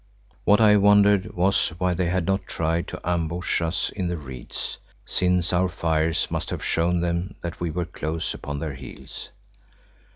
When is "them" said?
7.01-7.35